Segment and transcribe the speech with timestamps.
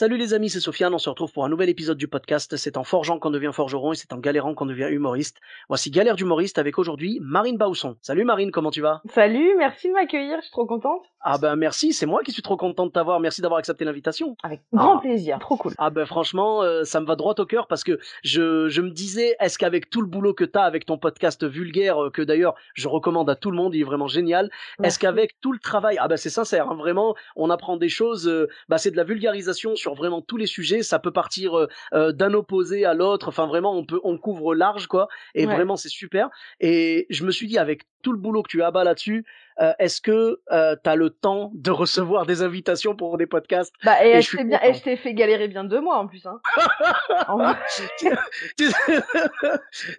[0.00, 0.94] Salut les amis, c'est Sofiane.
[0.94, 2.56] On se retrouve pour un nouvel épisode du podcast.
[2.56, 5.40] C'est en forgeant qu'on devient forgeron et c'est en galérant qu'on devient humoriste.
[5.68, 7.96] Voici Galère d'humoriste avec aujourd'hui Marine Bausson.
[8.00, 9.02] Salut Marine, comment tu vas?
[9.12, 11.02] Salut, merci de m'accueillir, je suis trop contente.
[11.20, 13.18] Ah ben merci, c'est moi qui suis trop content de t'avoir.
[13.18, 14.36] Merci d'avoir accepté l'invitation.
[14.44, 15.74] Avec grand plaisir, trop cool.
[15.76, 18.90] Ah ben franchement, euh, ça me va droit au cœur parce que je, je me
[18.90, 22.54] disais, est-ce qu'avec tout le boulot que t'as avec ton podcast vulgaire, euh, que d'ailleurs
[22.74, 24.48] je recommande à tout le monde, il est vraiment génial,
[24.84, 28.28] est-ce qu'avec tout le travail, ah ben c'est sincère, hein, vraiment, on apprend des choses,
[28.28, 31.68] euh, bah c'est de la vulgarisation sur vraiment tous les sujets, ça peut partir euh,
[31.94, 35.46] euh, d'un opposé à l'autre, enfin vraiment on peut on couvre large quoi, et Ouais.
[35.46, 36.30] vraiment c'est super.
[36.60, 39.24] Et je me suis dit avec tout le boulot que tu abats là-dessus,
[39.60, 43.72] euh, est-ce que euh, t'as le temps de recevoir des invitations pour des podcasts?
[43.84, 46.26] Bah, et, je bien, elle s'est fait galérer bien deux mois en plus.
[46.26, 46.40] Hein.
[47.28, 47.54] En.
[47.98, 48.08] Tu-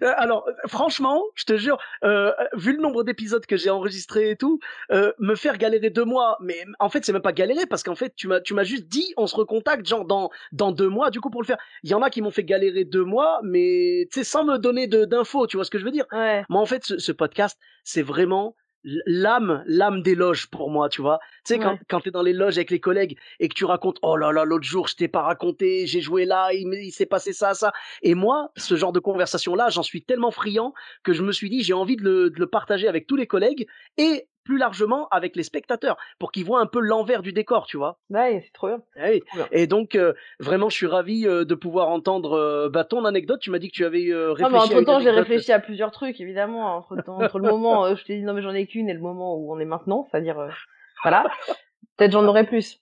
[0.16, 4.58] Alors, franchement, je te jure, euh, vu le nombre d'épisodes que j'ai enregistrés et tout,
[4.90, 7.94] euh, me faire galérer deux mois, mais en fait, c'est même pas galérer parce qu'en
[7.94, 11.10] fait, tu m'as, tu m'as juste dit, on se recontacte, genre dans dans deux mois.
[11.10, 13.40] Du coup, pour le faire, il y en a qui m'ont fait galérer deux mois,
[13.42, 16.06] mais tu sais, sans me donner de d'infos, tu vois ce que je veux dire?
[16.12, 16.44] Ouais.
[16.48, 21.02] Moi, en fait, ce, ce podcast, c'est vraiment l'âme, l'âme des loges pour moi, tu
[21.02, 21.18] vois.
[21.44, 21.80] Tu sais, quand, Ouais.
[21.88, 24.44] quand t'es dans les loges avec les collègues et que tu racontes, oh là là,
[24.44, 27.72] l'autre jour, je t'ai pas raconté, j'ai joué là, il, il s'est passé ça, ça.
[28.02, 30.72] Et moi, ce genre de conversation-là, j'en suis tellement friand
[31.02, 33.26] que je me suis dit, j'ai envie de le, de le partager avec tous les
[33.26, 33.66] collègues
[33.98, 37.76] et plus largement avec les spectateurs pour qu'ils voient un peu l'envers du décor, tu
[37.76, 37.98] vois.
[38.10, 38.82] Ouais, c'est trop bien.
[38.96, 39.22] Ah oui.
[39.32, 39.46] Bien.
[39.52, 43.38] Et donc, euh, vraiment, je suis ravi euh, de pouvoir entendre euh, bah, ton anecdote.
[43.38, 45.92] Tu m'as dit que tu avais Non, réfléchi mais entre temps, j'ai réfléchi à plusieurs
[45.92, 46.78] trucs, évidemment.
[46.78, 48.98] Entre, entre le moment où je t'ai dit non, mais j'en ai qu'une et le
[48.98, 50.48] moment où on est maintenant, c'est-à-dire,
[51.04, 51.26] voilà.
[51.96, 52.80] Peut-être j'en aurai plus.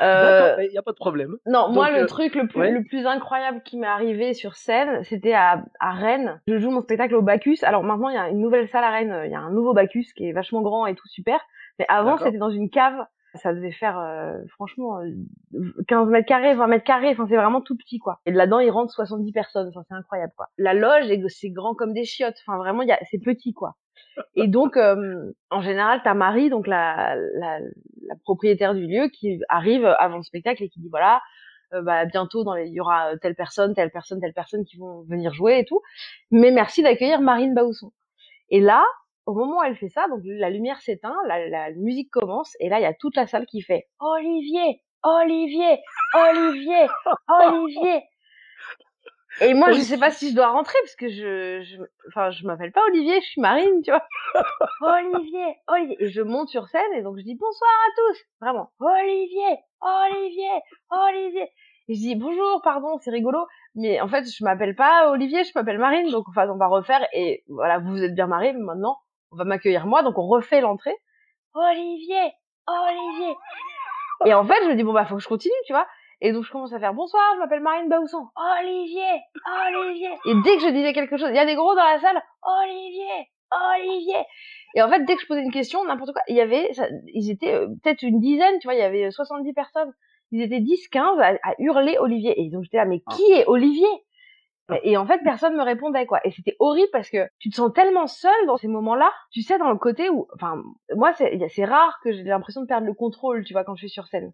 [0.00, 1.36] Euh, D'accord, il n'y a pas de problème.
[1.46, 2.70] Non, moi, le euh, truc le plus, ouais.
[2.70, 6.40] le plus incroyable qui m'est arrivé sur scène, c'était à, à Rennes.
[6.48, 7.58] Je joue mon spectacle au Bacchus.
[7.62, 9.22] Alors maintenant, il y a une nouvelle salle à Rennes.
[9.26, 11.38] Il y a un nouveau Bacchus qui est vachement grand et tout super.
[11.78, 13.04] Mais avant, c'était dans une cave.
[13.42, 17.10] Ça devait faire, euh, franchement, euh, 15 mètres carrés, 20 mètres carrés.
[17.10, 18.20] Enfin, c'est vraiment tout petit, quoi.
[18.26, 19.68] Et là-dedans, il rentre 70 personnes.
[19.70, 20.50] Enfin, c'est incroyable, quoi.
[20.56, 22.36] La loge, est- c'est grand comme des chiottes.
[22.46, 23.74] Enfin, vraiment, il y a, c'est petit, quoi.
[24.36, 27.58] Et donc, euh, en général, t'as Marie, donc la, la
[28.24, 31.22] propriétaire du lieu, qui arrive avant le spectacle et qui dit voilà,
[31.72, 34.76] euh, bah, bientôt dans les, il y aura telle personne, telle personne, telle personne qui
[34.76, 35.80] vont venir jouer et tout.
[36.30, 37.92] Mais merci d'accueillir Marine Bausson.
[38.50, 38.84] Et là,
[39.26, 42.68] au moment où elle fait ça, donc la lumière s'éteint, la, la musique commence, et
[42.68, 45.78] là il y a toute la salle qui fait Olivier, Olivier,
[46.14, 46.86] Olivier,
[47.28, 48.02] Olivier.
[49.40, 52.46] Et moi, je sais pas si je dois rentrer parce que je, je enfin, je
[52.46, 54.06] m'appelle pas Olivier, je suis Marine, tu vois.
[54.80, 55.96] Olivier, Olivier.
[55.98, 58.18] Et je monte sur scène et donc je dis bonsoir à tous.
[58.40, 58.70] Vraiment.
[58.78, 61.48] Olivier, Olivier, Olivier.
[61.88, 63.38] Et je dis bonjour, pardon, c'est rigolo.
[63.74, 66.10] Mais en fait, je m'appelle pas Olivier, je m'appelle Marine.
[66.10, 68.98] Donc, enfin, on va refaire et voilà, vous êtes bien mariés, mais maintenant,
[69.32, 70.02] on va m'accueillir moi.
[70.02, 70.96] Donc, on refait l'entrée.
[71.54, 72.32] Olivier,
[72.66, 73.34] Olivier.
[74.26, 75.86] Et en fait, je me dis bon, bah, faut que je continue, tu vois.
[76.26, 78.26] Et donc je commence à faire bonsoir, je m'appelle Marine Bausson.
[78.34, 79.02] Olivier,
[79.76, 80.08] Olivier.
[80.24, 82.22] Et dès que je disais quelque chose, il y a des gros dans la salle.
[82.42, 83.28] Olivier,
[83.74, 84.24] Olivier.
[84.74, 86.88] Et en fait, dès que je posais une question, n'importe quoi, il y avait, ça-
[87.12, 89.92] ils étaient euh, peut-être une dizaine, tu vois, il y avait euh, 70 personnes.
[90.32, 92.40] Ils étaient 10, 15 à, à hurler Olivier.
[92.40, 93.86] Et donc j'étais là, mais qui est Olivier?
[94.82, 96.20] Et, en fait, personne me répondait, quoi.
[96.24, 99.12] Et c'était horrible parce que tu te sens tellement seul dans ces moments-là.
[99.30, 100.56] Tu sais, dans le côté où, enfin,
[100.96, 103.80] moi, c'est c'est rare que j'ai l'impression de perdre le contrôle, tu vois, quand je
[103.80, 104.32] suis sur scène.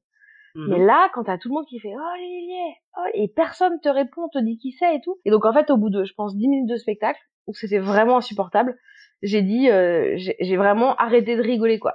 [0.54, 0.66] Mhm.
[0.68, 3.88] Mais là, quand t'as tout le monde qui fait oh, Olivier, oh, et personne te
[3.88, 5.18] répond, te dit qui c'est et tout.
[5.24, 7.78] Et donc en fait, au bout de, je pense, 10 minutes de spectacle, où c'était
[7.78, 8.76] vraiment insupportable,
[9.22, 11.94] j'ai dit, euh, j'ai vraiment arrêté de rigoler quoi.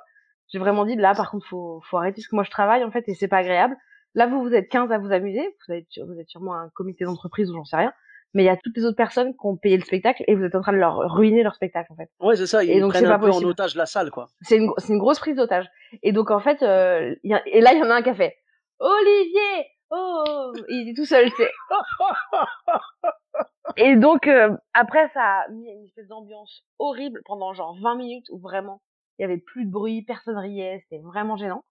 [0.50, 2.92] J'ai vraiment dit là, par contre, faut, faut arrêter parce que moi je travaille en
[2.92, 3.76] fait et c'est pas agréable.
[4.14, 7.04] Là, vous vous êtes 15 à vous amuser, vous êtes, vous êtes sûrement un comité
[7.04, 7.92] d'entreprise ou j'en sais rien.
[8.34, 10.44] Mais il y a toutes les autres personnes qui ont payé le spectacle et vous
[10.44, 12.10] êtes en train de leur ruiner leur spectacle en fait.
[12.20, 12.64] Ouais, c'est ça.
[12.64, 13.48] Ils Et donc, prennent c'est un pas peu possible.
[13.48, 14.28] en otage la salle, quoi.
[14.42, 15.70] C'est une, gro- c'est une grosse prise d'otage.
[16.04, 18.10] Et donc en fait, euh, y a- et là il y en a un qui
[18.10, 18.36] a fait
[18.80, 21.52] Olivier, oh, il est tout seul, sais.
[23.78, 28.26] Et donc euh, après ça a mis une espèce d'ambiance horrible pendant genre 20 minutes
[28.32, 28.82] où vraiment
[29.18, 31.64] il y avait plus de bruit, personne riait, c'était vraiment gênant.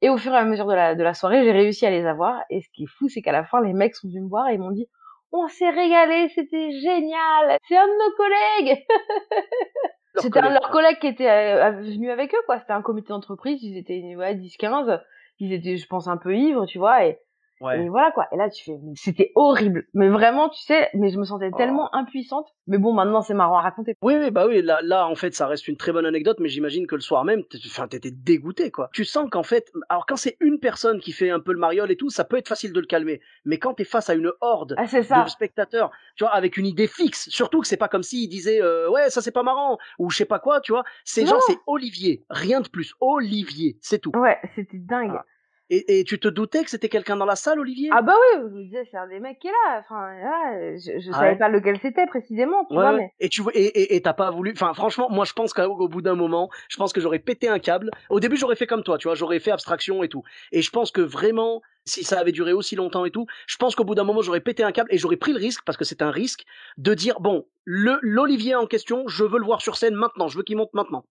[0.00, 2.06] Et au fur et à mesure de la, de la soirée, j'ai réussi à les
[2.06, 2.40] avoir.
[2.50, 4.48] Et ce qui est fou, c'est qu'à la fin, les mecs sont venus me voir
[4.48, 4.88] et ils m'ont dit
[5.32, 8.86] on s'est régalé, c'était génial, c'est un de nos collègues.
[10.16, 12.58] C'était un de leurs collègues qui était euh, venu avec eux, quoi.
[12.58, 15.00] C'était un comité d'entreprise, ils étaient ouais, 10-15.
[15.40, 17.20] Ils étaient, je pense, un peu ivres, tu vois, et,
[17.60, 17.84] Ouais.
[17.84, 18.26] et voilà quoi.
[18.32, 19.86] Et là, tu fais, c'était horrible.
[19.94, 21.56] Mais vraiment, tu sais, mais je me sentais Oh.
[21.56, 22.46] tellement impuissante.
[22.66, 23.94] Mais bon, maintenant, c'est marrant à raconter.
[24.02, 26.48] Oui, oui, bah oui, là, là, en fait, ça reste une très bonne anecdote, mais
[26.48, 28.90] j'imagine que le soir même, t'étais dégoûté, quoi.
[28.92, 31.90] Tu sens qu'en fait, alors quand c'est une personne qui fait un peu le mariole
[31.90, 33.20] et tout, ça peut être facile de le calmer.
[33.44, 34.84] Mais quand t'es face à une horde Ah,
[35.24, 38.62] de spectateurs, tu vois, avec une idée fixe, surtout que c'est pas comme s'ils disaient,
[38.62, 40.84] euh, ouais, ça c'est pas marrant, ou je sais pas quoi, tu vois.
[41.04, 42.94] C'est genre, c'est Olivier, rien de plus.
[43.00, 44.12] Olivier, c'est tout.
[44.16, 45.12] Ouais, c'était dingue.
[45.14, 45.24] Ah.
[45.70, 47.90] Et, et tu te doutais que c'était quelqu'un dans la salle, Olivier?
[47.92, 49.80] Ah bah oui, je me disais, c'est un des mecs qui est là.
[49.80, 51.38] Enfin, là, je, je Ah savais ouais.
[51.38, 52.98] pas lequel c'était précisément, tu Ouais, vois, ouais.
[52.98, 54.52] mais Et tu vois, et t'as pas voulu.
[54.52, 57.48] Enfin, franchement, moi, je pense qu'au au bout d'un moment, je pense que j'aurais pété
[57.48, 57.90] un câble.
[58.08, 60.22] Au début, j'aurais fait comme toi, tu vois, j'aurais fait abstraction et tout.
[60.52, 63.74] Et je pense que vraiment, si ça avait duré aussi longtemps et tout, je pense
[63.74, 65.84] qu'au bout d'un moment, j'aurais pété un câble et j'aurais pris le risque, parce que
[65.84, 66.44] c'est un risque,
[66.78, 70.36] de dire bon, le l'Olivier en question, je veux le voir sur scène maintenant, je
[70.38, 71.04] veux qu'il monte maintenant.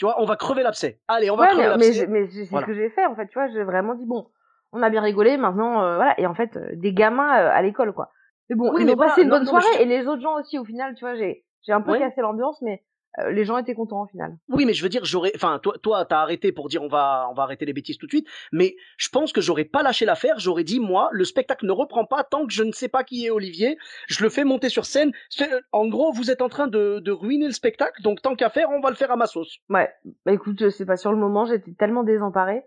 [0.00, 0.98] Tu vois, on va crever l'abcès.
[1.08, 2.06] Allez, on va ouais, crever mais, l'abcès.
[2.06, 2.66] mais c'est Voilà.
[2.66, 4.28] ce que j'ai fait en fait, tu vois, j'ai vraiment dit bon,
[4.72, 7.60] on a bien rigolé, maintenant euh, voilà, et en fait euh, des gamins euh, à
[7.60, 8.10] l'école quoi.
[8.48, 9.82] Mais bon, Oui, ils mais ont voilà, passé une non, bonne non, mais je soirée
[9.82, 11.98] et les autres gens aussi au final, tu vois, j'ai j'ai un peu Ouais.
[11.98, 12.82] cassé l'ambiance, mais
[13.18, 14.36] euh, les gens étaient contents au final.
[14.48, 17.26] Oui, mais je veux dire, j'aurais, enfin, toi, toi, t'as arrêté pour dire on va,
[17.30, 18.28] on va arrêter les bêtises tout de suite.
[18.52, 20.38] Mais je pense que j'aurais pas lâché l'affaire.
[20.38, 23.26] J'aurais dit moi, le spectacle ne reprend pas tant que je ne sais pas qui
[23.26, 23.76] est Olivier.
[24.06, 25.12] Je le fais monter sur scène.
[25.28, 28.48] C'est- En gros, vous êtes en train de, de ruiner le spectacle, donc tant qu'à
[28.50, 29.58] faire, on va le faire à ma sauce.
[29.68, 29.90] Ouais,
[30.24, 32.62] bah écoute, je sais pas sur le moment, j'étais tellement désemparée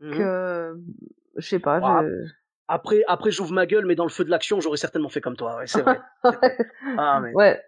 [0.00, 0.16] Mhm.
[0.18, 0.74] que
[1.36, 2.28] je sais pas, Ah, je...
[2.66, 5.36] Après, après, j'ouvre ma gueule, mais dans le feu de l'action, j'aurais certainement fait comme
[5.36, 5.56] toi.
[5.56, 6.00] Ouais, c'est vrai.
[6.98, 7.32] Ah, mais.
[7.34, 7.60] Ouais,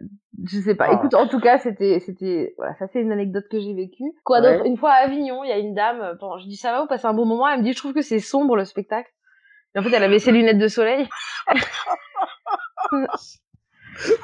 [0.44, 0.86] je sais pas.
[0.88, 0.94] Ah.
[0.94, 4.04] Écoute, en tout cas, c'était, c'était, voilà, ça c'est une anecdote que j'ai vécue.
[4.24, 4.54] Quoi Ouais.
[4.54, 6.80] d'autre Une fois à Avignon, il y a une dame, euh, je dis ça va,
[6.80, 9.10] vous passez un bon moment, elle me dit, je trouve que c'est sombre le spectacle.
[9.74, 11.06] Et en fait, elle avait ses lunettes de soleil.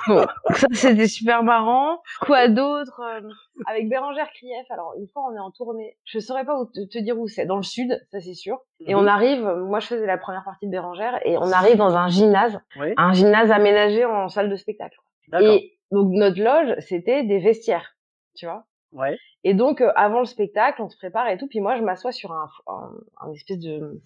[0.07, 2.03] bon, ça c'était super marrant.
[2.21, 3.21] Quoi d'autre Euh,
[3.67, 6.81] Avec Bérangère Krief, alors une fois on est en tournée, je saurais pas où te,
[6.87, 8.59] te dire où c'est, dans le sud, ça c'est sûr.
[8.87, 9.09] Et on Mhm.
[9.09, 12.59] arrive, moi je faisais la première partie de Bérangère, et on arrive dans un gymnase,
[12.79, 14.99] Ouais, un gymnase aménagé en salle de spectacle.
[15.29, 15.55] d'accord.
[15.55, 17.97] Et donc notre loge, c'était des vestiaires,
[18.35, 18.65] tu vois?
[18.93, 19.17] Ouais.
[19.45, 21.47] Et donc euh, avant le spectacle, on se prépare et tout.
[21.49, 22.91] Puis moi, je m'assois sur un, un,
[23.21, 24.01] un espèce de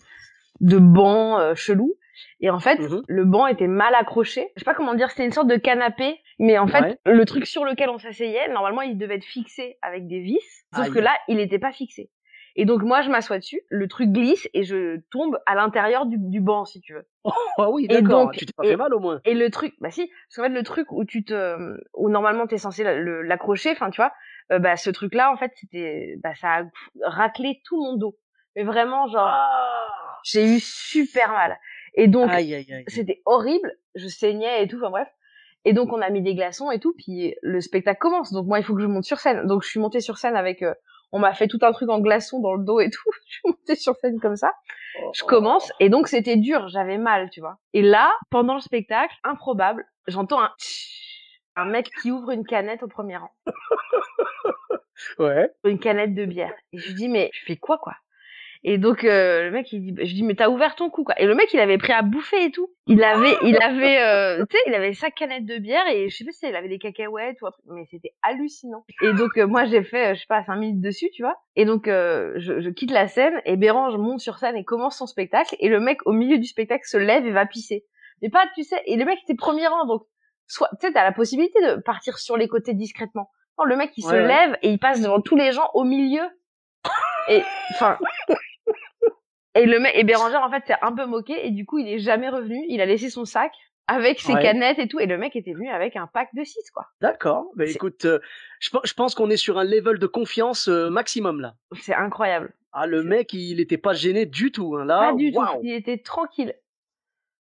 [0.61, 1.95] de banc euh, chelou.
[2.41, 3.03] Et en fait, Mhm.
[3.07, 4.51] le banc était mal accroché.
[4.57, 6.99] Je sais pas comment dire, c'était une sorte de canapé, mais en fait, Ouais.
[7.07, 10.65] le truc sur lequel on s'asseyait, normalement, il devait être fixé avec des vis.
[10.75, 12.11] Sauf que là, il n'était pas fixé.
[12.59, 16.17] Et donc moi, je m'assois dessus, le truc glisse et je tombe à l'intérieur du,
[16.19, 17.07] du banc, si tu veux.
[17.59, 18.31] Ah oui, d'accord.
[18.33, 19.21] Tu t'es pas et- fait mal au moins.
[19.27, 22.47] Et le truc, bah si, parce qu'en fait le truc où tu te, où normalement
[22.47, 24.13] t'es censé l'accrocher, enfin tu vois,
[24.53, 26.63] euh, bah ce truc-là en fait c'était, bah ça a
[27.05, 28.17] raclé tout mon dos.
[28.57, 30.19] Mais vraiment genre, Ah.
[30.25, 31.59] j'ai eu super mal.
[31.97, 32.31] Et donc
[32.89, 35.09] c'était horrible, je saignais et tout, enfin bref.
[35.65, 38.33] Et donc on a mis des glaçons et tout, puis le spectacle commence.
[38.33, 39.47] Donc moi il faut que je monte sur scène.
[39.47, 40.75] Donc je suis montée sur scène avec, euh,
[41.13, 43.11] on m'a fait tout un truc en glaçons dans le dos et tout.
[43.27, 44.53] je suis montée sur scène comme ça
[45.13, 47.59] je commence et donc c'était dur, j'avais mal, tu vois.
[47.73, 50.53] Et là, pendant le spectacle, improbable, j'entends un
[51.59, 53.31] un mec qui ouvre une canette au premier rang,
[55.19, 55.51] Ouais.
[55.65, 56.53] une canette de bière.
[56.73, 57.95] Et je lui dis mais je fais quoi quoi?
[58.69, 61.15] Et donc euh, le mec il dit je dis mais t'as ouvert ton cou quoi.
[61.21, 62.69] Et le mec il avait pris à bouffer et tout.
[62.89, 66.17] Il avait il avait euh, tu sais il avait sa canette de bière et je
[66.17, 68.85] sais pas si il avait des cacahuètes ou un truc mais c'était hallucinant.
[69.03, 71.37] Et donc euh, moi j'ai fait euh, je sais pas cinq minutes dessus tu vois.
[71.55, 74.99] Et donc euh, je, je quitte la scène et Bérange monte sur scène et commence
[74.99, 77.85] son spectacle et le mec au milieu du spectacle se lève et va pisser.
[78.21, 80.03] Mais pas tu sais et le mec était premier rang donc
[80.49, 83.31] soit tu sais t'as la possibilité de partir sur les côtés discrètement.
[83.61, 84.27] Non le mec il se ouais.
[84.27, 86.25] lève et il passe devant tous les gens au milieu.
[87.29, 87.97] Et enfin
[89.57, 91.89] et le mec et Bérangère en fait s'est un peu moqué et du coup il
[91.89, 92.65] est jamais revenu.
[92.69, 93.53] Il a laissé son sac
[93.89, 94.43] avec ses Ouais.
[94.43, 96.87] canettes et tout et le mec était venu avec un pack de 6 quoi.
[97.01, 97.47] D'accord.
[97.57, 98.19] Bah, écoute, euh,
[98.61, 101.55] je, pe- je pense qu'on est sur un level de confiance euh, maximum là.
[101.81, 102.53] C'est incroyable.
[102.73, 104.77] Ah, le mec, il était pas gêné du tout.
[104.77, 105.41] Hein, là, Pas du tout.
[105.63, 106.55] Il était tranquille.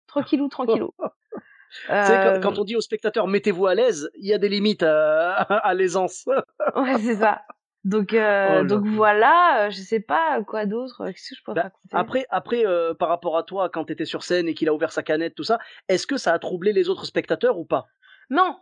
[0.08, 0.92] Tranquillou, tranquillou.
[1.88, 4.38] Tu sais, Euh, quand, quand on dit aux spectateurs mettez-vous à l'aise, il y a
[4.38, 6.28] des limites à, à l'aisance.
[6.76, 7.42] Ouais, c'est ça.
[7.84, 11.06] Donc, euh, Oh donc voilà, euh, je sais pas quoi d'autre.
[11.12, 11.98] Qu'est-ce que je pourrais Bah, raconter?
[11.98, 14.74] Après, après euh, par rapport à toi, quand tu étais sur scène et qu'il a
[14.74, 15.60] ouvert sa canette, tout ça,
[15.90, 17.88] est-ce que ça a troublé les autres spectateurs ou pas?
[18.30, 18.58] Non.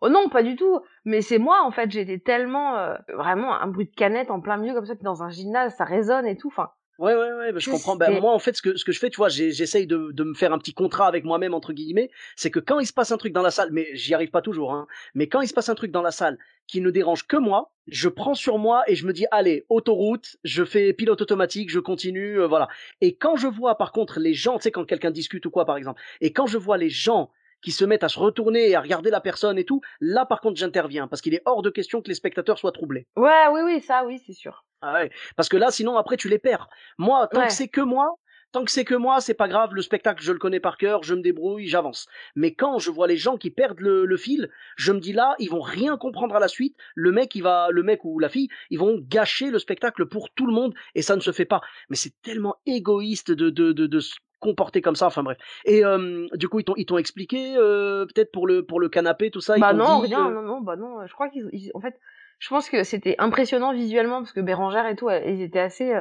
[0.00, 0.80] Oh non, pas du tout.
[1.04, 4.56] Mais c'est moi, en fait, j'étais tellement euh, vraiment un bruit de canette en plein
[4.56, 6.48] milieu comme ça, puis dans un gymnase, ça résonne et tout.
[6.48, 7.96] Enfin, Ouais, ouais, ouais, bah, je comprends.
[7.98, 8.20] Sais.
[8.20, 10.34] moi, en fait, ce que, ce que je fais, tu vois, j'essaye de, de me
[10.34, 13.16] faire un petit contrat avec moi-même, entre guillemets, c'est que quand il se passe un
[13.16, 15.68] truc dans la salle, mais j'y arrive pas toujours, hein, mais quand il se passe
[15.68, 18.94] un truc dans la salle qui ne dérange que moi, je prends sur moi et
[18.94, 22.68] je me dis, allez, autoroute, je fais pilote automatique, je continue, euh, voilà.
[23.00, 25.64] Et quand je vois, par contre, les gens, tu sais, quand quelqu'un discute ou quoi,
[25.64, 27.30] par exemple, et quand je vois les gens
[27.62, 30.40] qui se mettent à se retourner et à regarder la personne et tout, là par
[30.40, 33.06] contre j'interviens parce qu'il est hors de question que les spectateurs soient troublés.
[33.16, 34.64] Ouais, oui, oui, ça, oui, c'est sûr.
[34.80, 36.68] Ah ouais, parce que là sinon après tu les perds.
[36.98, 37.46] Moi, tant Ouais.
[37.46, 38.16] que c'est que moi,
[38.50, 41.02] tant que c'est que moi, c'est pas grave, le spectacle je le connais par cœur,
[41.04, 42.06] je me débrouille, j'avance.
[42.34, 45.34] Mais quand je vois les gens qui perdent le, le fil, je me dis là,
[45.38, 46.76] ils vont rien comprendre à la suite.
[46.94, 50.30] Le mec, il va, le mec ou la fille, ils vont gâcher le spectacle pour
[50.34, 51.60] tout le monde et ça ne se fait pas.
[51.88, 54.00] Mais c'est tellement égoïste de de de,
[54.42, 55.06] comporter comme ça.
[55.06, 55.38] Enfin bref.
[55.64, 58.90] Et euh, du coup, ils t'ont ils t'ont expliqué euh, peut-être pour le pour le
[58.90, 59.56] canapé tout ça.
[59.56, 61.06] ils Bah non, dit, rien, euh, non, non, bah non.
[61.06, 61.98] Je crois qu'ils, ils- en fait,
[62.38, 65.94] je pense que c'était impressionnant visuellement parce que Bérangère et tout, ils étaient assez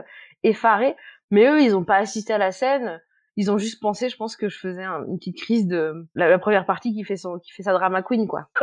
[0.43, 0.95] effarés.
[1.29, 3.01] Mais eux, ils ont pas assisté à la scène.
[3.37, 6.27] Ils ont juste pensé, je pense que je faisais un- une petite crise de la,
[6.29, 8.47] la première partie qui fait son, qui fait sa drama queen, quoi.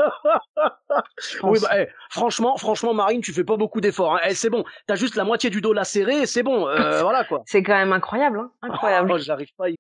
[1.43, 4.17] Oui, bah, eh, franchement, franchement, Marine, tu fais pas beaucoup d'efforts.
[4.17, 4.21] Hein.
[4.29, 7.43] Eh, c'est bon, t'as juste la moitié du dos lacéré, c'est bon, euh, voilà quoi.
[7.47, 9.11] C'est quand même incroyable, hein incroyable.
[9.15, 9.65] Oh, j'arrive pas.
[9.67, 9.77] à y-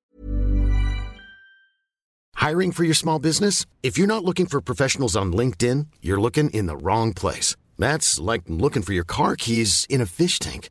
[2.40, 3.66] Hiring for your small business?
[3.82, 7.56] If you're not looking for professionals on LinkedIn, you're looking in the wrong place.
[7.78, 10.70] That's like looking for your car keys in a fish tank.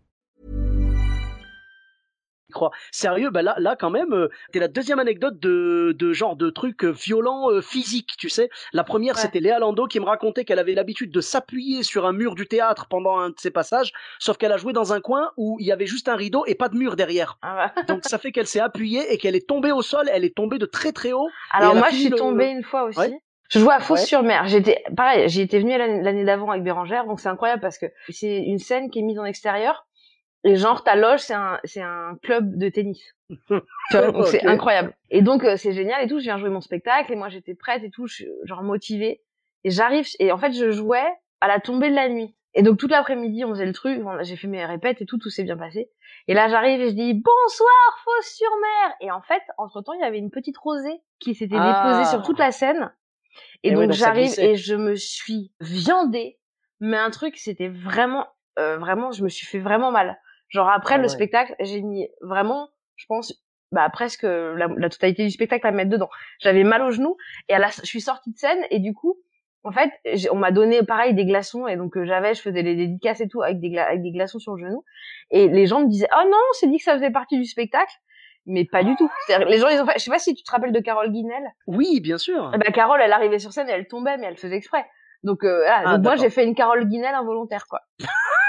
[2.51, 2.71] Crois.
[2.91, 6.49] Sérieux, bah là, là quand même, euh, t'es la deuxième anecdote de, de genre de
[6.49, 8.49] trucs euh, violents euh, physiques, tu sais.
[8.73, 9.21] La première, Ouais.
[9.21, 12.47] c'était Léa Lando qui me racontait qu'elle avait l'habitude de s'appuyer sur un mur du
[12.47, 15.65] théâtre pendant un de ses passages, sauf qu'elle a joué dans un coin où il
[15.65, 17.37] y avait juste un rideau et pas de mur derrière.
[17.41, 17.81] Ah bah.
[17.87, 20.57] Donc ça fait qu'elle s'est appuyée et qu'elle est tombée au sol, elle est tombée
[20.59, 21.29] de très très haut.
[21.51, 22.99] Alors moi, je suis le- tombée une fois aussi.
[22.99, 23.19] Ouais.
[23.49, 23.83] Je jouais à Ouais.
[23.83, 24.47] Fos-sur-Mer.
[24.47, 28.37] J'étais, pareil, j'y étais venue l'année d'avant avec Bérangère, donc c'est incroyable parce que c'est
[28.37, 29.85] une scène qui est mise en extérieur.
[30.43, 33.03] Et genre, ta loge, c'est un, c'est un club de tennis.
[33.49, 33.63] Donc
[34.25, 34.95] c'est incroyable.
[35.11, 36.17] Et donc, euh, c'est génial et tout.
[36.19, 39.21] Je viens jouer mon spectacle et moi, j'étais prête et tout, je suis genre motivée.
[39.63, 41.05] Et j'arrive, et en fait, je jouais
[41.41, 42.35] à la tombée de la nuit.
[42.53, 45.29] Et donc, toute l'après-midi, on faisait le truc, j'ai fait mes répètes et tout, tout
[45.29, 45.89] s'est bien passé.
[46.27, 48.95] Et là, j'arrive et je dis, bonsoir, Fos-sur-Mer!
[49.01, 51.83] Et en fait, entre-temps, il y avait une petite rosée qui s'était Ah.
[51.83, 52.91] déposée sur toute la scène.
[53.63, 56.39] Et, Et ouais, donc, donc j'arrive et je me suis viandée.
[56.81, 58.27] Mais un truc, c'était vraiment,
[58.59, 60.19] euh, vraiment, je me suis fait vraiment mal.
[60.51, 61.09] Genre, après Ah le ouais.
[61.09, 63.33] spectacle, j'ai mis vraiment, je pense,
[63.71, 66.09] bah, presque la, la totalité du spectacle à me mettre dedans.
[66.39, 67.17] J'avais mal au genou
[67.49, 69.17] et à la, je suis sortie de scène et du coup,
[69.63, 69.91] en fait,
[70.31, 73.27] on m'a donné pareil des glaçons et donc euh, j'avais, je faisais les dédicaces et
[73.27, 74.83] tout avec des, gla- avec des glaçons sur le genou
[75.29, 77.45] et les gens me disaient oh non, on s'est dit que ça faisait partie du
[77.45, 77.93] spectacle,
[78.47, 79.09] mais pas du tout.
[79.47, 81.43] Les gens ils ont fait, je sais pas si tu te rappelles de Carole Guinel.
[81.67, 82.51] Oui, bien sûr.
[82.53, 84.83] Eh ben Carole, elle arrivait sur scène et elle tombait, mais elle faisait exprès.
[85.23, 85.63] Donc, euh.
[85.67, 87.81] Ah, Donc moi j'ai fait une Carole Guinel involontaire quoi.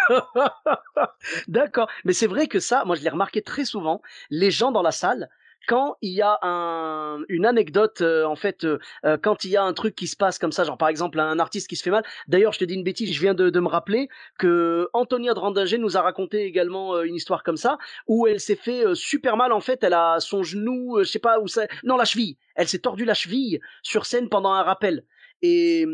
[1.49, 1.88] D'accord.
[2.05, 4.91] Mais c'est vrai que ça, moi je l'ai remarqué très souvent, les gens dans la
[4.93, 5.29] salle,
[5.69, 9.57] quand il y a un, une anecdote, euh, en fait, euh, euh, quand il y
[9.57, 11.83] a un truc qui se passe comme ça, genre par exemple un artiste qui se
[11.83, 12.02] fait mal.
[12.29, 15.79] D'ailleurs, je te dis une bêtise, je viens de, de me rappeler que Antonia Drandinger
[15.79, 19.37] nous a raconté également euh, une histoire comme ça, où elle s'est fait euh, super
[19.37, 19.52] mal.
[19.52, 22.37] En fait, elle a son genou, je sais pas où ça, non la cheville.
[22.55, 25.05] Elle s'est tordu la cheville sur scène pendant un rappel.
[25.42, 25.84] Et,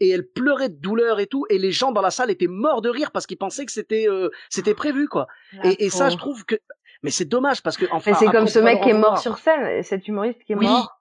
[0.00, 2.82] et elle pleurait de douleur et tout, et les gens dans la salle étaient morts
[2.82, 5.26] de rire parce qu'ils pensaient que c'était euh, c'était prévu quoi.
[5.64, 6.56] Et, et ça, je trouve que,
[7.02, 9.82] mais c'est dommage parce que enfin, c'est comme ce mec qui est mort sur scène,
[9.82, 11.00] cet humoriste qui est Oui, mort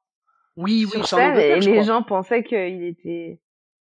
[0.55, 3.39] Oui, oui, sur scène et les gens pensaient qu'il était.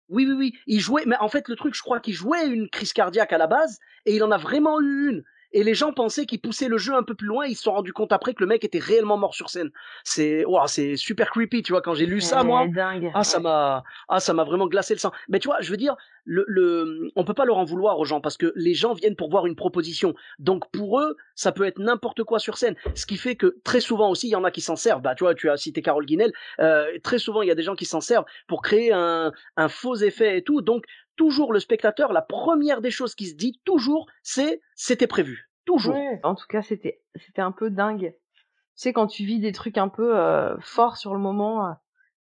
[0.09, 0.52] Oui, oui, oui.
[0.67, 3.38] Il jouait, mais en fait, le truc, je crois qu'il jouait une crise cardiaque à
[3.38, 5.25] la base, et il en a vraiment eu une.
[5.53, 7.73] Et les gens pensaient qu'il poussait le jeu un peu plus loin, ils se sont
[7.73, 9.71] rendus compte après que le mec était réellement mort sur scène.
[10.05, 12.67] C'est, ouah, c'est super creepy, tu vois, quand j'ai lu ça, moi.
[12.69, 13.11] dingue.
[13.15, 15.13] Ah, ça m'a, ah, ça m'a vraiment glacé le sang.
[15.29, 18.05] Mais tu vois, je veux dire, le, le, on peut pas leur en vouloir aux
[18.05, 20.15] gens parce que les gens viennent pour voir une proposition.
[20.39, 22.77] Donc pour eux, ça peut être n'importe quoi sur scène.
[22.95, 25.03] Ce qui fait que très souvent aussi, il y en a qui s'en servent.
[25.03, 26.33] Bah, tu vois, tu as cité Carole Guinel.
[26.61, 29.69] Euh, très souvent, il y a des gens qui s'en servent pour créer un, un
[29.69, 30.63] faux effet et tout.
[30.63, 30.85] Donc
[31.16, 35.50] toujours le spectateur, la première des choses qui se dit toujours, c'est c'était prévu.
[35.64, 35.95] Toujours.
[35.95, 36.21] Ouais.
[36.23, 38.14] En tout cas, c'était c'était un peu dingue.
[38.14, 41.66] Tu sais quand tu vis des trucs un peu euh, forts sur le moment.
[41.69, 41.73] euh,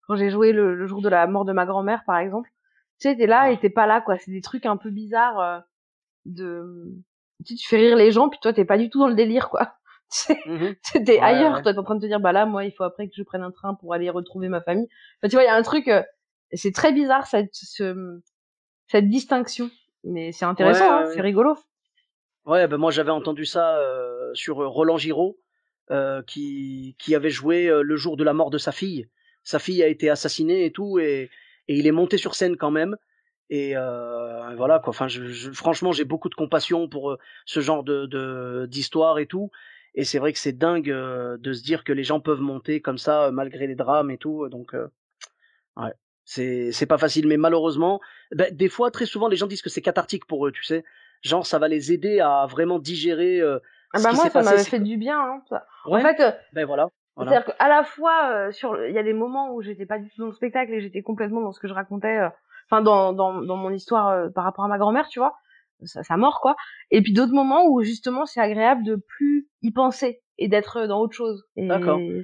[0.06, 2.50] quand j'ai joué le, le jour de la mort de ma grand-mère, par exemple,
[3.00, 4.18] tu sais, t'es là et t'es pas là, quoi.
[4.18, 5.40] C'est des trucs un peu bizarres.
[5.40, 5.60] euh,
[6.26, 6.92] de,
[7.44, 9.14] tu sais, tu fais rire les gens, puis toi, t'es pas du tout dans le
[9.14, 9.74] délire, quoi.
[10.84, 11.54] Tu t'es Ouais, ailleurs.
[11.56, 11.62] ouais.
[11.62, 13.22] Toi, t'es en train de te dire, bah là, moi, il faut après que je
[13.22, 14.88] prenne un train pour aller retrouver ma famille.
[15.20, 15.90] Enfin, tu vois, il y a un truc.
[16.52, 18.20] c'est très bizarre cette ce-
[18.88, 19.70] cette distinction,
[20.04, 21.56] mais c'est intéressant, Ouais, hein, ouais, c'est rigolo.
[22.44, 25.38] Ouais, ben moi j'avais entendu ça euh, sur euh, Roland Giraud,
[25.90, 29.08] euh, qui, qui avait joué euh, le jour de la mort de sa fille.
[29.44, 31.30] Sa fille a été assassinée et tout, et,
[31.68, 32.96] et il est monté sur scène quand même.
[33.50, 34.90] Et voilà quoi.
[34.90, 39.26] Enfin, je, je- franchement, j'ai beaucoup de compassion pour ce genre de de- d'histoire et
[39.26, 39.50] tout.
[39.94, 42.98] Et c'est vrai que c'est dingue de se dire que les gens peuvent monter comme
[42.98, 44.48] ça malgré les drames et tout.
[44.48, 44.74] Donc,
[45.76, 45.92] ouais,
[46.24, 47.26] c'est c'est pas facile.
[47.26, 48.00] Mais malheureusement,
[48.34, 50.52] ben, des fois, très souvent, les gens disent que c'est cathartique pour eux.
[50.52, 50.84] Tu sais,
[51.22, 53.40] genre ça va les aider à vraiment digérer.
[53.40, 53.58] euh,
[53.92, 55.18] Ah bah moi, ça C'est fait du bien.
[55.18, 55.66] Hein, ça.
[55.86, 56.88] Ouais, En fait, euh, ben voilà.
[57.16, 57.30] voilà.
[57.30, 60.08] c'est-à-dire qu'à la fois, euh, sur, il y a des moments où j'étais pas du
[60.10, 62.18] tout dans le spectacle et j'étais complètement dans ce que je racontais,
[62.70, 65.36] enfin dans, dans, dans mon histoire par rapport à ma grand-mère, tu vois,
[65.84, 66.56] sa, sa mort quoi.
[66.90, 71.00] Et puis d'autres moments où justement c'est agréable de plus y penser et d'être dans
[71.00, 71.44] autre chose.
[71.56, 71.68] Et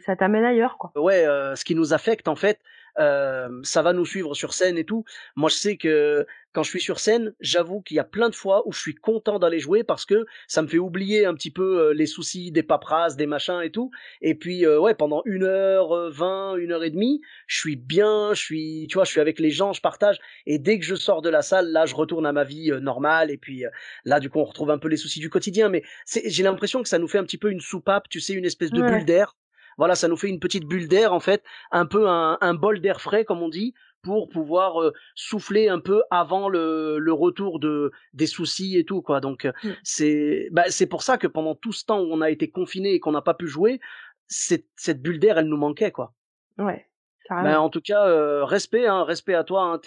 [0.07, 0.91] ça t'amène ailleurs quoi.
[0.97, 1.25] ouais,
[1.55, 2.59] ce qui nous affecte en fait,
[2.99, 5.05] euh, ça va nous suivre sur scène et tout.
[5.37, 8.35] Moi, je sais que quand je suis sur scène, j'avoue qu'il y a plein de
[8.35, 11.51] fois où je suis content d'aller jouer parce que ça me fait oublier un petit
[11.51, 13.91] peu euh, les soucis des paperasses, des machins et tout.
[14.23, 17.77] Et puis, euh, ouais, pendant une heure euh, vingt, une heure et demie, je suis
[17.77, 20.19] bien, je suis, tu vois, je suis avec les gens, je partage.
[20.47, 22.81] Et dès que je sors de la salle, là, je retourne à ma vie euh,
[22.81, 23.31] normale.
[23.31, 23.71] Et puis euh,
[24.05, 25.69] là, du coup, on retrouve un peu les soucis du quotidien.
[25.69, 25.83] Mais
[26.25, 28.73] j'ai l'impression que ça nous fait un petit peu une soupape, tu sais, une espèce
[28.73, 28.87] de Ouais.
[28.89, 29.37] bulle d'air.
[29.79, 32.81] Voilà, ça nous fait une petite bulle d'air en fait, un peu un, un bol
[32.81, 37.59] d'air frais comme on dit, pour pouvoir euh, souffler un peu avant le, le retour
[37.59, 39.21] de des soucis et tout quoi.
[39.21, 39.69] Donc euh, Mm.
[39.83, 42.93] c'est bah, c'est pour ça que pendant tout ce temps où on a été confiné
[42.95, 43.81] et qu'on n'a pas pu jouer,
[44.27, 44.67] cette,
[45.03, 46.13] bulle d'air elle nous manquait quoi.
[46.59, 46.85] Ouais.
[47.31, 47.65] Ben, Carrément.
[47.65, 49.63] en tout cas, euh, respect, hein, respect à toi.
[49.75, 49.81] Hein,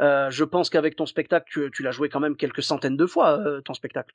[0.00, 3.04] euh, je pense qu'avec ton spectacle, tu, tu l'as joué quand même quelques centaines de
[3.04, 4.14] fois, ton spectacle.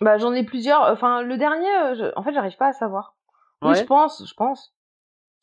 [0.00, 0.82] Bah j'en ai plusieurs.
[0.82, 1.66] Enfin le dernier,
[1.98, 3.16] je- en fait j'arrive pas à savoir.
[3.62, 3.76] Oui, Ouais.
[3.76, 4.74] je pense, je pense.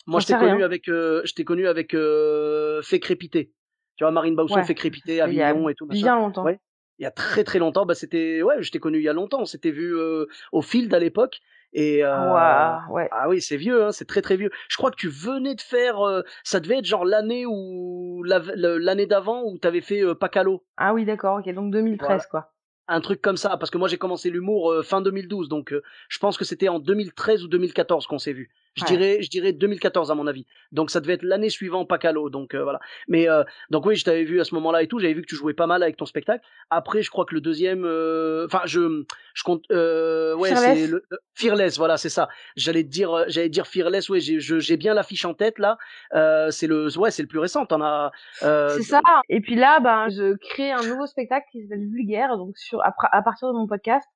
[0.08, 3.52] Moi, J'en je t'ai connu avec, euh, je t'ai connu avec euh, Fait crépiter.
[3.98, 4.64] Tu vois, Marine Bausson Ouais.
[4.64, 5.86] fait crépiter Avignon et tout.
[5.86, 6.00] machin.
[6.02, 6.44] bien longtemps.
[6.44, 6.60] Ouais.
[7.00, 9.14] Il y a très très longtemps, bah c'était, ouais, je t'ai connu il y a
[9.14, 9.42] longtemps.
[9.42, 11.40] On s'était vu euh, au Field à l'époque.
[11.74, 13.08] Et euh, ouais.
[13.12, 14.50] ah oui, c'est vieux, hein, c'est très très vieux.
[14.70, 19.06] Je crois que tu venais de faire, euh, ça devait être genre l'année le- l'année
[19.06, 20.64] d'avant où t'avais fait euh, Pacalo.
[20.78, 22.24] Ah oui, d'accord, ok, donc 2013 Voilà.
[22.32, 22.54] quoi.
[22.88, 25.84] Un truc comme ça, parce que moi j'ai commencé l'humour euh, fin 2012, donc euh,
[26.10, 28.50] je pense que c'était en 2013 ou 2014 qu'on s'est vu.
[28.78, 28.90] Je Ouais.
[28.92, 30.46] dirais, je dirais 2014 à mon avis.
[30.72, 32.80] Donc ça devait être l'année suivante Pacalo, donc euh, voilà.
[33.08, 35.28] Mais euh, donc oui, je t'avais vu à ce moment-là et tout, j'avais vu que
[35.28, 36.46] tu jouais pas mal avec ton spectacle.
[36.70, 39.04] Après, je crois que le deuxième, euh, enfin je,
[39.34, 40.80] je compte, euh, ouais, Fearless.
[40.80, 42.30] c'est le le- Fearless, voilà, c'est ça.
[42.56, 45.78] J'allais dire, euh, j'allais dire Fearless, ouais, j'ai bien l'affiche en tête là.
[46.14, 47.66] Euh, c'est le, ouais, c'est le plus récent.
[47.66, 48.12] T'en as.
[48.44, 49.02] euh, C'est ça.
[49.30, 52.94] Et puis là, ben, je crée un nouveau spectacle qui s'appelle Vulgaire, donc sur à,
[53.12, 54.08] à partir de mon podcast.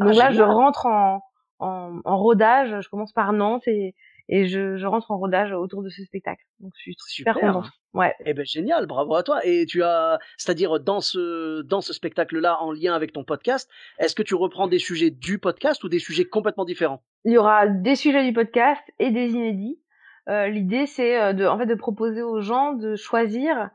[0.00, 1.22] Ah, donc là, je rentre en,
[1.58, 2.74] en, en rodage.
[2.82, 3.94] Je commence par Nantes et,
[4.28, 6.42] et je, je rentre en rodage autour de ce spectacle.
[6.60, 7.52] Donc je suis super, Super.
[7.52, 7.70] contente.
[7.94, 8.14] Ouais.
[8.24, 9.40] Eh ben génial, bravo à toi.
[9.44, 14.14] Et tu as, c'est-à-dire dans ce dans ce spectacle-là, en lien avec ton podcast, est-ce
[14.14, 17.02] que tu reprends des sujets du podcast ou des sujets complètement différents?
[17.24, 19.80] Il y aura des sujets du podcast et des inédits.
[20.28, 23.70] Euh, L'idée, c'est euh, de, en fait, de proposer aux gens de choisir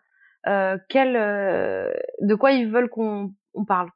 [0.47, 3.89] euh, quel, euh, de quoi ils veulent qu'on on parle.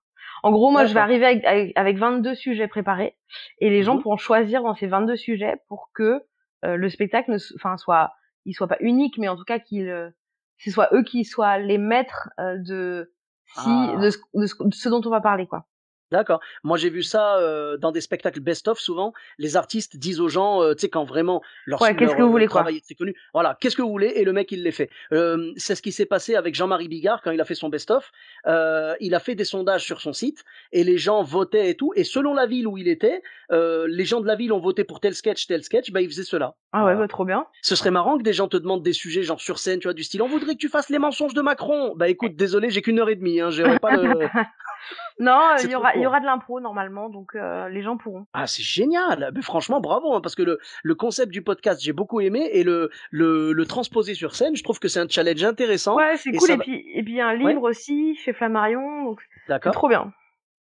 [0.43, 3.15] En gros, moi, je vais arriver avec, avec, avec 22 sujets préparés
[3.59, 4.01] et les gens Mhm.
[4.03, 6.21] pourront choisir dans ces 22 sujets pour que
[6.65, 8.11] euh, le spectacle ne, enfin, soit,
[8.45, 10.09] il soit pas unique, mais en tout cas qu'il, euh,
[10.57, 13.13] ce soit eux qui soient les maîtres euh, de
[13.55, 13.97] si, Ah.
[14.01, 15.67] de, ce, de ce- de ce dont on va parler, quoi.
[16.11, 16.39] D'accord.
[16.63, 18.79] Moi, j'ai vu ça euh, dans des spectacles best-of.
[18.79, 22.21] Souvent, les artistes disent aux gens, euh, tu sais, quand vraiment leur, Ouais, qu'est-ce que
[22.21, 23.15] vous euh, voulez, travail est connu.
[23.33, 24.13] Voilà, qu'est-ce que vous voulez?
[24.15, 24.89] Et le mec, il les fait.
[25.13, 28.11] Euh, c'est ce qui s'est passé avec Jean-Marie Bigard quand il a fait son best-of.
[28.45, 31.91] Il a fait des sondages sur son site et les gens votaient et tout.
[31.95, 34.99] Et selon la ville où il était, les gens de la ville ont voté pour
[34.99, 35.91] tel sketch, tel sketch.
[35.91, 36.55] Bah, il faisait cela.
[36.71, 37.45] Ah ouais, bah, trop bien.
[37.61, 39.93] Ce serait marrant que des gens te demandent des sujets genre sur scène, tu vois,
[39.93, 41.93] du style on voudrait que tu fasses les mensonges de Macron.
[41.95, 43.49] Bah écoute, désolé, j'ai qu'une heure et demie, hein,
[43.81, 44.27] pas le.
[45.17, 47.95] Non, euh, il y aura, il y aura de l'impro normalement, donc euh, les gens
[47.95, 48.25] pourront.
[48.33, 51.93] Ah c'est génial, mais franchement bravo, hein, parce que le, le concept du podcast j'ai
[51.93, 55.43] beaucoup aimé et le, le le transposer sur scène, je trouve que c'est un challenge
[55.43, 55.95] intéressant.
[55.95, 56.51] Ouais, c'est cool.
[56.51, 60.11] Et va- puis, et puis un livre aussi chez Flammarion, donc c'est trop bien.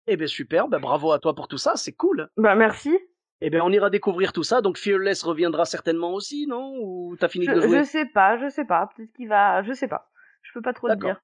[0.07, 2.29] Eh ben super, bah bravo à toi pour tout ça, c'est cool.
[2.37, 2.99] Bah merci.
[3.41, 4.61] Eh ben on ira découvrir tout ça.
[4.61, 6.75] Donc Fearless reviendra certainement aussi, non?
[6.81, 7.79] Ou t'as fini Je, de jouer?
[7.79, 8.89] je sais pas, je sais pas.
[8.95, 10.11] Peut-être qu'il va, je sais pas.
[10.53, 11.19] Je peux pas trop te dire.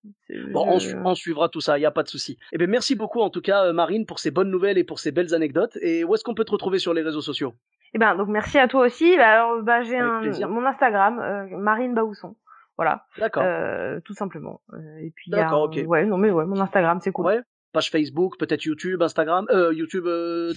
[0.52, 2.38] Bon, on, je- su- on suivra tout ça, il y a pas de souci.
[2.52, 5.00] Eh ben merci beaucoup en tout cas euh, Marine pour ces bonnes nouvelles et pour
[5.00, 5.76] ces belles anecdotes.
[5.82, 7.52] Et où est-ce qu'on peut te retrouver sur les réseaux sociaux?
[7.92, 9.16] Eh ben donc merci à toi aussi.
[9.18, 12.36] Bah, alors bah j'ai mon Instagram euh, Marine Baousson.
[12.78, 13.42] Voilà, D'accord.
[13.44, 14.62] euh, tout simplement.
[15.02, 15.78] Et puis D'accord, ok.
[15.86, 17.26] Ouais, non mais ouais, mon Instagram c'est cool.
[17.26, 17.40] Ouais.
[17.74, 20.06] Page Facebook, peut-être YouTube, Instagram, euh, YouTube,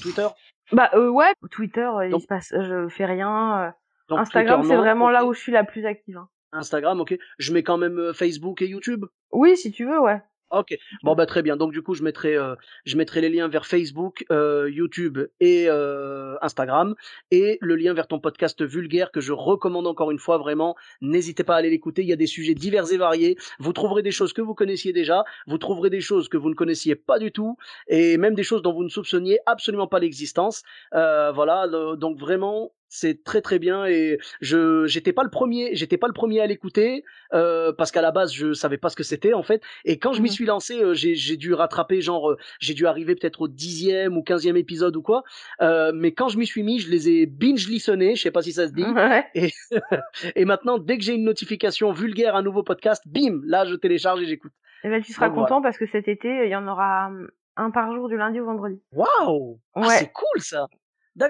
[0.01, 0.27] Twitter?
[0.71, 3.73] Bah euh, ouais, Twitter, euh, il Donc- se passe, je fais rien.
[4.07, 6.17] Donc, Instagram c'est vraiment là où je suis la plus active.
[6.17, 6.29] hein.
[6.51, 7.17] Instagram, ok.
[7.37, 9.05] Je mets quand même euh, Facebook et YouTube.
[9.31, 10.21] Oui, si tu veux, ouais.
[10.51, 11.55] Ok, bon bah très bien.
[11.55, 15.67] Donc du coup, je mettrai, euh, je mettrai les liens vers Facebook, euh, YouTube et
[15.69, 16.93] euh, Instagram,
[17.31, 20.75] et le lien vers ton podcast vulgaire que je recommande encore une fois vraiment.
[20.99, 22.01] N'hésitez pas à aller l'écouter.
[22.01, 23.37] Il y a des sujets divers et variés.
[23.59, 26.55] Vous trouverez des choses que vous connaissiez déjà, vous trouverez des choses que vous ne
[26.55, 27.55] connaissiez pas du tout,
[27.87, 30.63] et même des choses dont vous ne soupçonniez absolument pas l'existence.
[30.93, 32.73] Euh, voilà, donc vraiment.
[32.93, 36.45] C'est très très bien et je j'étais pas le premier j'étais pas le premier à
[36.45, 39.97] l'écouter euh, parce qu'à la base je savais pas ce que c'était en fait et
[39.97, 40.33] quand je m'y Mhm.
[40.33, 44.17] suis lancé, euh, j'ai j'ai dû rattraper, genre, euh, j'ai dû arriver peut-être au dixième
[44.17, 45.23] ou quinzième épisode ou quoi.
[45.61, 48.41] Euh, mais quand je m'y suis mis, je les ai binge listonnés, je sais pas
[48.41, 48.83] si ça se dit.
[48.83, 49.23] Ouais.
[49.35, 49.51] Et,
[50.35, 54.21] et maintenant, dès que j'ai une notification vulgaire, un nouveau podcast, bim, là je télécharge
[54.21, 54.51] et j'écoute.
[54.83, 55.47] Et ben, tu seras Donc, voilà.
[55.47, 58.41] content parce que cet été, il y en aura hum, un par jour du lundi
[58.41, 58.81] au vendredi.
[58.91, 59.87] Waouh, Ah, Ouais.
[59.97, 60.67] c'est cool ça.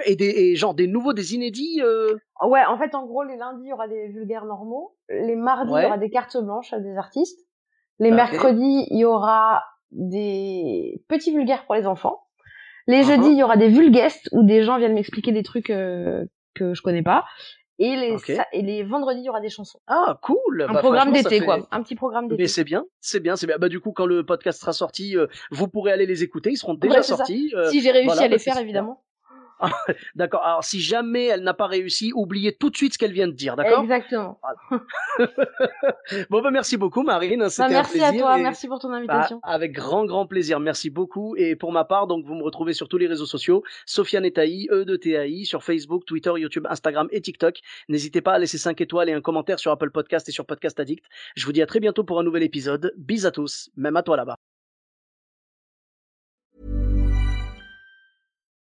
[0.05, 1.81] Et, des, et genre des nouveaux, des inédits.
[1.83, 4.95] euh, Ouais, en fait, en gros, les lundis, il y aura des vulgaires normaux.
[5.09, 5.81] Les mardis, Ouais.
[5.81, 7.39] il y aura des cartes blanches à des artistes.
[7.99, 8.15] Les Ok.
[8.15, 12.21] mercredis, il y aura des petits vulgaires pour les enfants.
[12.87, 13.07] Les Uh-huh.
[13.15, 16.73] jeudis, il y aura des vulguestes où des gens viennent m'expliquer des trucs euh, que
[16.73, 17.25] je connais pas.
[17.79, 18.15] Et les,
[18.53, 19.79] et les vendredis, il y aura des chansons.
[19.87, 20.65] Ah, cool.
[20.69, 21.67] Un Bah, programme d'été, fait- quoi.
[21.71, 22.43] Un petit programme d'été.
[22.43, 23.57] Mais c'est bien, c'est bien, c'est bien.
[23.57, 26.51] Bah du coup, quand le podcast sera sorti, euh, vous pourrez aller les écouter.
[26.51, 27.51] Ils seront déjà Ouais, sortis.
[27.55, 29.01] euh, Si j'ai réussi voilà, à les bah, c'est faire, évidemment.
[30.15, 30.43] D'accord.
[30.43, 33.33] Alors, si jamais elle n'a pas réussi, oubliez tout de suite ce qu'elle vient de
[33.33, 33.83] dire, d'accord?
[33.83, 34.39] Exactement.
[36.29, 37.39] Bon, bah, merci beaucoup, Marine.
[37.39, 39.39] Bah, un merci à toi, et- merci pour ton bah, invitation.
[39.43, 40.59] avec grand, grand plaisir.
[40.59, 41.35] Merci beaucoup.
[41.37, 43.63] Et pour ma part, donc, vous me retrouvez sur tous les réseaux sociaux.
[43.85, 47.59] Sofiane Etaï, E de TAI, sur Facebook, Twitter, YouTube, Instagram et TikTok.
[47.89, 50.79] N'hésitez pas à laisser 5 étoiles et un commentaire sur Apple Podcast et sur Podcast
[50.79, 51.05] Addict.
[51.35, 52.93] Je vous dis à très bientôt pour un nouvel épisode.
[52.97, 54.50] Bis à tous, même à toi là-bas.